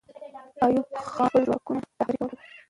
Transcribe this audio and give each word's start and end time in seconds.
ایوب 0.63 0.87
خان 0.95 1.05
خپل 1.29 1.41
ځواکونه 1.47 1.79
رهبري 1.87 2.15
کوله. 2.19 2.33